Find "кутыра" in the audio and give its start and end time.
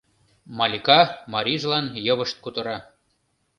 2.43-2.77